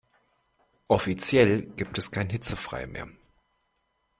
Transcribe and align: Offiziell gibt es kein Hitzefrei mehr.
Offiziell 0.87 1.67
gibt 1.75 1.99
es 1.99 2.09
kein 2.09 2.31
Hitzefrei 2.31 2.87
mehr. 2.87 3.07